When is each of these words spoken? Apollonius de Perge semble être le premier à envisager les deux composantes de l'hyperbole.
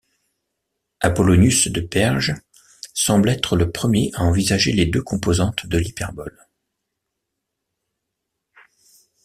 Apollonius 1.01 1.67
de 1.67 1.79
Perge 1.79 2.33
semble 2.95 3.29
être 3.29 3.55
le 3.55 3.69
premier 3.71 4.09
à 4.15 4.23
envisager 4.23 4.71
les 4.73 4.87
deux 4.87 5.03
composantes 5.03 5.67
de 5.67 5.77
l'hyperbole. 5.77 6.43